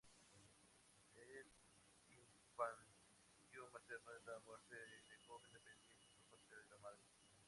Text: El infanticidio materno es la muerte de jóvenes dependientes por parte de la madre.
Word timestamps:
El 1.13 1.29
infanticidio 2.09 3.69
materno 3.71 4.11
es 4.17 4.25
la 4.25 4.39
muerte 4.39 4.73
de 4.75 5.17
jóvenes 5.27 5.61
dependientes 5.63 6.09
por 6.27 6.39
parte 6.39 6.55
de 6.55 6.67
la 6.71 6.77
madre. 6.79 7.05